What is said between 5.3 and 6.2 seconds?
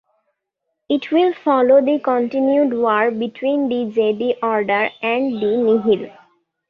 the Nihil.